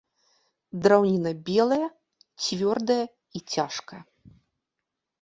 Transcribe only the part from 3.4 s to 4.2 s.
цяжкая.